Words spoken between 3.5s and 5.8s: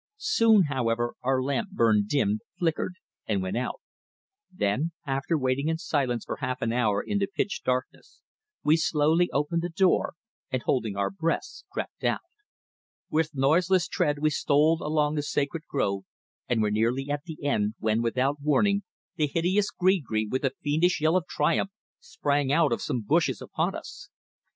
out; then, after waiting in